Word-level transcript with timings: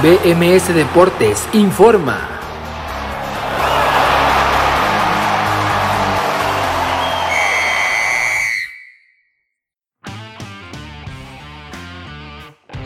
BMS 0.00 0.72
Deportes 0.72 1.48
informa. 1.52 2.37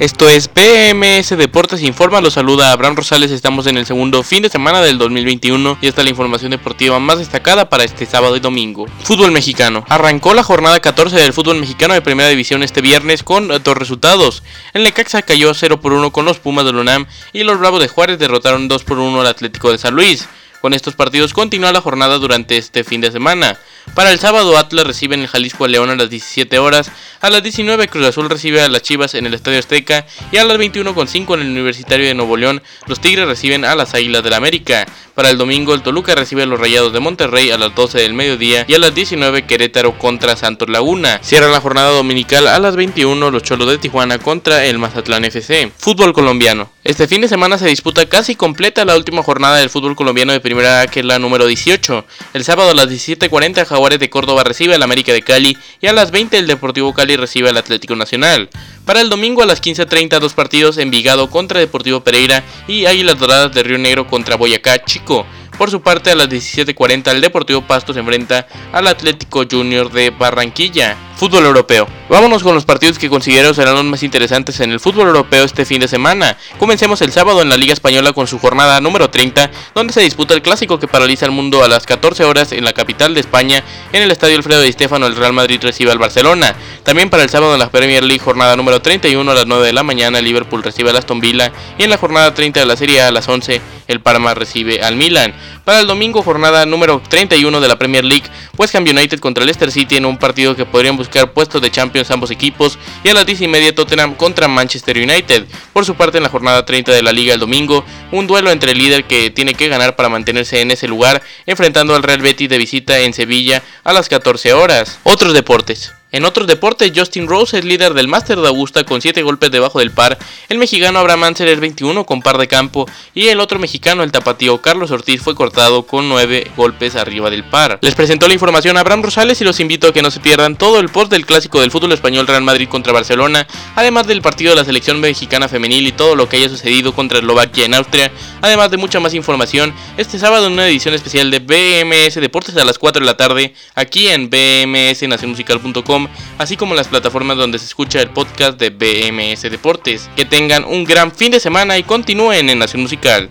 Esto 0.01 0.29
es 0.29 0.51
BMS 0.53 1.37
Deportes 1.37 1.83
Informa, 1.83 2.21
los 2.21 2.33
saluda 2.33 2.73
Abraham 2.73 2.97
Rosales, 2.97 3.31
estamos 3.31 3.67
en 3.67 3.77
el 3.77 3.87
segundo 3.87 4.23
fin 4.23 4.43
de 4.43 4.49
semana 4.49 4.81
del 4.81 4.99
2021 4.99 5.79
y 5.81 5.87
esta 5.87 6.01
es 6.01 6.07
la 6.07 6.11
información 6.11 6.51
deportiva 6.51 6.99
más 6.99 7.19
destacada 7.19 7.69
para 7.69 7.85
este 7.85 8.07
sábado 8.07 8.35
y 8.35 8.41
domingo. 8.41 8.87
Fútbol 9.05 9.31
mexicano. 9.31 9.85
Arrancó 9.89 10.35
la 10.35 10.43
jornada 10.43 10.81
14 10.81 11.15
del 11.17 11.35
fútbol 11.35 11.61
mexicano 11.61 11.95
de 11.95 12.03
primera 12.03 12.31
división 12.31 12.63
este 12.63 12.81
viernes 12.81 13.23
con 13.23 13.49
dos 13.49 13.77
resultados. 13.77 14.43
El 14.73 14.83
Necaxa 14.83 15.23
cayó 15.23 15.53
0 15.55 15.81
por 15.81 15.93
1 15.93 16.11
con 16.11 16.25
los 16.25 16.39
Pumas 16.39 16.65
de 16.65 16.73
Lunam 16.73 17.07
y 17.33 17.45
los 17.45 17.59
Bravos 17.59 17.81
de 17.81 17.89
Juárez 17.89 18.19
derrotaron 18.19 18.69
2 18.69 18.85
por 18.85 18.99
1 18.99 19.21
al 19.21 19.27
Atlético 19.27 19.71
de 19.71 19.79
San 19.79 19.95
Luis. 19.95 20.27
Con 20.63 20.75
estos 20.75 20.95
partidos 20.95 21.35
continúa 21.35 21.73
la 21.73 21.81
jornada 21.81 22.19
durante 22.19 22.57
este 22.57 22.83
fin 22.83 23.01
de 23.01 23.13
semana. 23.13 23.59
Para 23.95 24.11
el 24.11 24.19
sábado 24.19 24.57
Atlas 24.57 24.87
recibe 24.87 25.15
en 25.15 25.23
el 25.23 25.29
Jalisco 25.29 25.65
a 25.65 25.69
León 25.69 25.91
a 25.91 25.97
las 25.97 26.09
17 26.09 26.59
horas, 26.59 26.91
a 27.21 27.31
las 27.31 27.43
19 27.43 27.89
Cruz 27.89 28.07
Azul 28.07 28.31
recibe 28.31 28.63
a 28.63 28.69
las 28.69 28.83
Chivas 28.83 29.15
en 29.15 29.27
el 29.27 29.35
Estadio 29.35 29.59
Azteca 29.59 30.07
y 30.31 30.39
a 30.39 30.45
las 30.45 30.57
21.5 30.57 31.35
en 31.35 31.41
el 31.41 31.51
Universitario 31.51 32.07
de 32.07 32.15
Nuevo 32.15 32.37
León 32.37 32.63
los 32.87 33.01
Tigres 33.01 33.27
reciben 33.27 33.65
a 33.65 33.75
las 33.75 33.95
Águilas 33.95 34.23
del 34.25 34.33
América. 34.33 34.87
Para 35.15 35.29
el 35.29 35.37
domingo 35.37 35.75
el 35.75 35.83
Toluca 35.83 36.15
recibe 36.15 36.43
a 36.43 36.47
los 36.47 36.59
Rayados 36.59 36.95
de 36.95 37.01
Monterrey 37.01 37.51
a 37.51 37.59
las 37.59 37.75
12 37.75 37.99
del 37.99 38.15
mediodía 38.15 38.65
y 38.67 38.73
a 38.73 38.79
las 38.79 38.95
19 38.95 39.45
Querétaro 39.45 39.99
contra 39.99 40.37
Santos 40.37 40.71
Laguna. 40.71 41.21
Cierra 41.23 41.49
la 41.49 41.61
jornada 41.61 41.91
dominical 41.91 42.47
a 42.47 42.59
las 42.59 42.77
21 42.77 43.31
los 43.31 43.43
Cholos 43.43 43.69
de 43.69 43.77
Tijuana 43.77 44.19
contra 44.19 44.65
el 44.65 44.79
Mazatlán 44.79 45.27
FC. 45.27 45.71
Fútbol 45.77 46.15
colombiano. 46.15 46.71
Este 46.83 47.07
fin 47.07 47.21
de 47.21 47.29
semana 47.29 47.59
se 47.59 47.69
disputa 47.69 48.07
casi 48.07 48.37
completa 48.37 48.87
la 48.87 48.97
última 48.97 49.23
jornada 49.23 49.59
del 49.59 49.69
fútbol 49.69 49.95
colombiano 49.95 50.33
de 50.33 50.41
primera 50.41 50.81
A 50.81 50.87
que 50.87 51.01
es 51.01 51.07
la 51.07 51.19
número 51.19 51.47
18. 51.47 52.07
El 52.33 52.45
sábado 52.45 52.71
a 52.71 52.75
las 52.75 52.89
17.40 52.89 53.67
Jaguares 53.67 54.01
de 54.01 54.09
Córdoba 54.09 54.45
recibe 54.45 54.75
al 54.75 54.83
América 54.83 55.13
de 55.13 55.21
Cali 55.21 55.59
y 55.83 55.89
a 55.89 55.93
las 55.93 56.11
20 56.11 56.39
el 56.39 56.47
Deportivo 56.47 56.95
Cali 56.95 57.17
recibe 57.17 57.51
al 57.51 57.59
Atlético 57.59 57.97
Nacional. 57.97 58.49
Para 58.85 59.01
el 59.01 59.09
domingo 59.09 59.43
a 59.43 59.47
las 59.47 59.63
15.30 59.63 60.19
dos 60.19 60.35
partidos 60.35 60.77
Envigado 60.77 61.31
contra 61.31 61.61
Deportivo 61.61 62.01
Pereira 62.01 62.43
y 62.67 62.87
Águilas 62.87 63.19
Doradas 63.19 63.55
de 63.55 63.63
Río 63.63 63.79
Negro 63.79 64.09
contra 64.09 64.37
Boyacá 64.37 64.85
Chico. 64.85 65.25
Por 65.57 65.71
su 65.71 65.83
parte, 65.83 66.11
a 66.11 66.17
las 66.17 66.29
17.40 66.29 67.13
el 67.13 67.21
Deportivo 67.21 67.63
Pasto 67.63 67.93
se 67.93 68.01
enfrenta 68.01 68.49
al 68.73 68.89
Atlético 68.89 69.45
Junior 69.49 69.93
de 69.93 70.11
Barranquilla. 70.11 70.97
Fútbol 71.15 71.45
europeo. 71.45 71.87
Vámonos 72.13 72.43
con 72.43 72.55
los 72.55 72.67
partidos 72.67 72.99
que 72.99 73.09
considero 73.09 73.55
serán 73.55 73.75
los 73.75 73.85
más 73.85 74.03
interesantes 74.03 74.61
en 74.61 74.71
el 74.71 74.81
fútbol 74.81 75.07
europeo 75.07 75.45
este 75.45 75.65
fin 75.65 75.81
de 75.81 75.89
semana. 75.89 76.37
Comencemos 76.59 77.01
el 77.01 77.11
sábado 77.11 77.41
en 77.41 77.49
la 77.49 77.57
Liga 77.57 77.73
Española 77.73 78.13
con 78.13 78.27
su 78.27 78.39
jornada 78.39 78.83
número 78.83 79.09
30, 79.09 79.51
donde 79.75 79.95
se 79.95 80.03
disputa 80.03 80.35
el 80.35 80.43
clásico 80.43 80.79
que 80.79 80.87
paraliza 80.87 81.25
el 81.25 81.33
mundo 81.33 81.65
a 81.65 81.69
las 81.69 81.87
14 81.87 82.25
horas 82.25 82.53
en 82.53 82.67
la 82.67 82.75
capital 82.75 83.15
de 83.15 83.21
España, 83.21 83.65
en 83.95 84.03
el 84.03 84.11
Estadio 84.11 84.37
Alfredo 84.37 84.61
Di 84.61 84.73
Stéfano, 84.73 85.07
el 85.07 85.17
Real 85.17 85.33
Madrid 85.33 85.59
recibe 85.63 85.91
al 85.91 85.97
Barcelona. 85.97 86.55
También 86.83 87.09
para 87.09 87.23
el 87.23 87.31
sábado 87.31 87.55
en 87.55 87.61
la 87.61 87.71
Premier 87.71 88.05
League, 88.05 88.23
jornada 88.23 88.57
número 88.57 88.83
31 88.83 89.31
a 89.31 89.35
las 89.35 89.47
9 89.47 89.69
de 89.69 89.73
la 89.73 89.83
mañana, 89.83 90.21
Liverpool 90.21 90.63
recibe 90.63 90.91
al 90.91 90.99
Aston 90.99 91.19
Villa 91.19 91.51
y 91.79 91.85
en 91.85 91.89
la 91.89 91.97
jornada 91.97 92.35
30 92.35 92.61
de 92.61 92.67
la 92.67 92.77
Serie 92.77 93.01
A 93.01 93.09
a 93.09 93.11
las 93.11 93.27
11 93.27 93.63
el 93.89 94.01
Parma 94.01 94.35
recibe 94.35 94.83
al 94.83 94.97
Milan. 94.97 95.35
Para 95.65 95.81
el 95.81 95.87
domingo, 95.87 96.23
jornada 96.23 96.67
número 96.67 97.01
31 97.09 97.61
de 97.61 97.69
la 97.69 97.79
Premier 97.79 98.05
League, 98.05 98.25
West 98.59 98.75
Ham 98.75 98.85
United 98.85 99.21
contra 99.21 99.45
Leicester 99.45 99.71
City 99.71 99.97
en 99.97 100.07
un 100.07 100.19
partido 100.19 100.57
que 100.57 100.65
podrían 100.65 100.97
buscar 100.97 101.33
puestos 101.33 101.63
de 101.63 101.71
Champions 101.71 102.02
ambos 102.11 102.31
equipos 102.31 102.79
y 103.05 103.09
a 103.09 103.15
las 103.15 103.27
10 103.27 103.43
y 103.43 103.49
media 103.49 103.75
Tottenham 103.75 104.15
contra 104.15 104.49
Manchester 104.49 104.97
United. 104.99 105.47
Por 105.73 105.85
su 105.85 105.95
parte, 105.95 106.19
en 106.19 106.25
la 106.25 106.29
jornada 106.29 106.65
30 106.65 106.93
de 106.93 107.03
la 107.03 107.13
Liga 107.13 107.35
el 107.35 107.41
domingo, 107.41 107.85
un 108.11 108.27
duelo 108.27 108.51
entre 108.51 108.73
el 108.73 108.79
líder 108.79 109.05
que 109.05 109.31
tiene 109.31 109.55
que 109.55 109.69
ganar 109.69 109.97
para 109.97 110.09
mantenerse 110.09 110.61
en 110.61 110.71
ese 110.71 110.89
lugar, 110.89 111.23
enfrentando 111.47 111.95
al 111.95 112.03
Real 112.03 112.21
Betis 112.21 112.49
de 112.49 112.59
visita 112.59 112.99
en 113.01 113.13
Sevilla 113.13 113.63
a 113.85 113.93
las 113.93 114.09
14 114.09 114.53
horas. 114.53 114.99
Otros 115.05 115.35
deportes. 115.35 115.93
En 116.13 116.27
otros 116.27 116.47
deportes, 116.47 116.93
Justin 116.95 117.27
Rose 117.27 117.59
es 117.59 117.65
líder 117.65 117.95
del 117.95 118.07
Master 118.07 118.39
de 118.39 118.49
Augusta 118.49 118.85
con 118.85 119.01
7 119.01 119.23
golpes 119.23 119.51
debajo 119.51 119.79
del 119.79 119.91
par, 119.91 120.19
el 120.51 120.59
mexicano 120.59 120.99
Abraham 120.99 121.25
Anser 121.25 121.49
es 121.49 121.59
21 121.59 122.05
con 122.05 122.21
par 122.21 122.37
de 122.37 122.47
campo. 122.49 122.87
Y 123.15 123.29
el 123.29 123.41
otro 123.41 123.59
mexicano, 123.59 124.03
el 124.03 124.13
tapatío 124.13 124.61
Carlos 124.61 124.91
Ortiz, 124.91 125.23
fue 125.23 125.35
cortado 125.35 125.85
con 125.85 126.11
9 126.11 126.51
golpes 126.55 126.97
arriba 126.97 127.31
del 127.31 127.45
par. 127.45 127.79
Les 127.81 127.95
presentó 127.95 128.29
la 128.29 128.35
información 128.35 128.77
a 128.77 128.81
Abraham 128.81 129.05
Rosales 129.05 129.41
y 129.41 129.45
los 129.45 129.59
invito 129.61 129.89
a 129.89 129.93
que 129.95 130.03
no 130.03 130.11
se 130.11 130.21
pierdan 130.21 130.57
todo 130.57 130.81
el 130.81 130.91
post 130.91 131.11
del 131.11 131.25
clásico 131.25 131.63
del 131.63 131.71
fútbol 131.71 131.93
español 131.93 132.27
Real 132.27 132.43
Madrid 132.43 132.69
contra 132.69 132.93
Barcelona, 132.93 133.47
además 133.75 134.07
del 134.07 134.21
partido 134.21 134.51
de 134.51 134.57
la 134.57 134.65
selección 134.67 135.01
mexicana 135.01 135.49
femenil 135.49 135.87
y 135.87 135.93
todo 135.93 136.15
lo 136.15 136.29
que 136.29 136.37
haya 136.37 136.51
sucedido 136.51 136.93
contra 136.93 137.21
Eslovaquia 137.21 137.65
en 137.65 137.73
Austria, 137.73 138.13
además 138.43 138.71
de 138.71 138.77
mucha 138.77 139.01
más 139.01 139.15
información 139.15 139.73
este 139.97 140.19
sábado 140.19 140.49
en 140.49 140.53
una 140.53 140.69
edición 140.69 140.93
especial 140.93 141.31
de 141.31 141.39
BMS 141.39 142.17
Deportes 142.17 142.55
a 142.59 142.65
las 142.67 142.79
4 142.79 143.01
de 143.01 143.07
la 143.07 143.17
tarde 143.17 143.55
aquí 143.75 144.09
en 144.09 144.29
bmsnacionmusical.com 144.29 146.02
así 146.39 146.57
como 146.57 146.75
las 146.75 146.89
plataformas 146.89 147.37
donde 147.37 147.59
se 147.59 147.67
escucha 147.67 148.01
el 148.01 148.11
podcast 148.11 148.59
de 148.59 148.71
BMS 148.71 149.43
Deportes. 149.43 150.11
Que 150.17 150.25
tengan 150.25 150.65
un 150.65 150.85
gran 150.85 151.13
fin 151.13 151.31
de 151.31 151.41
semana 151.41 151.79
y 151.79 151.83
continúen 151.83 152.51
en 152.51 152.59
Nación 152.59 152.83
Musical. 152.83 153.31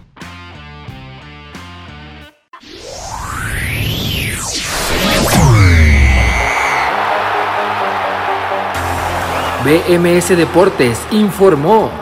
BMS 9.64 10.30
Deportes 10.30 11.00
informó. 11.12 12.01